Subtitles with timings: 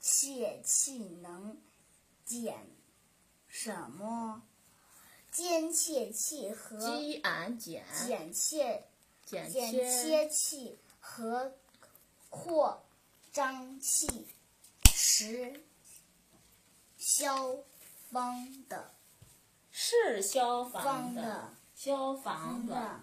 [0.00, 1.58] 切气能
[2.24, 2.66] 减
[3.46, 4.42] 什么？
[5.30, 6.78] 间切气和
[7.58, 8.86] 减减切
[9.26, 11.52] 减减切切气和
[12.30, 12.82] 扩
[13.30, 14.26] 张气
[14.86, 15.62] 是
[16.96, 17.58] 消
[18.10, 18.94] 防的。
[19.70, 23.00] 是消防的消防的的。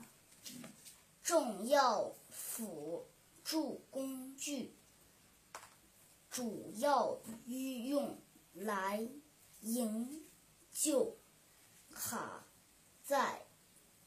[1.22, 3.06] 重要辅
[3.44, 4.74] 助工具，
[6.34, 8.20] 主要用
[8.54, 9.08] 来
[9.62, 10.26] 营
[10.72, 11.16] 救
[11.92, 12.44] 卡
[13.04, 13.46] 在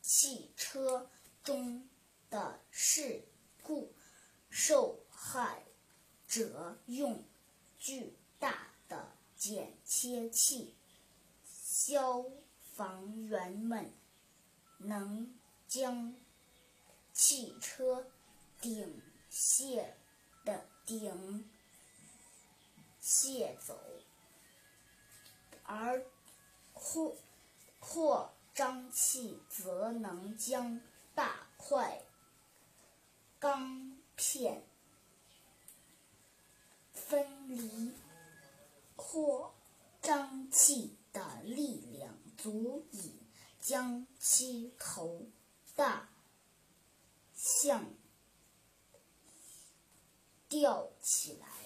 [0.02, 1.08] 汽车
[1.44, 1.88] 中
[2.28, 3.22] 的事
[3.62, 3.94] 故
[4.50, 5.64] 受害
[6.26, 7.22] 者用
[7.78, 10.74] 巨大的剪切器，
[11.44, 12.24] 消
[12.74, 13.92] 防员们
[14.78, 15.32] 能
[15.68, 16.12] 将
[17.12, 18.04] 汽车
[18.60, 19.96] 顶卸
[20.44, 21.48] 的顶
[23.08, 23.78] 卸走，
[25.62, 26.04] 而
[26.72, 27.14] 扩
[27.78, 30.80] 扩张器则能将
[31.14, 32.02] 大块
[33.38, 34.64] 钢片
[36.92, 37.94] 分离。
[38.96, 39.54] 扩
[40.02, 43.12] 张器的力量足以
[43.60, 45.22] 将其头
[45.76, 46.08] 大
[47.36, 47.84] 象
[50.48, 51.65] 吊起来。